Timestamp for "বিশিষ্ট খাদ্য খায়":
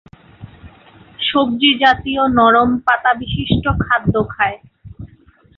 3.13-4.57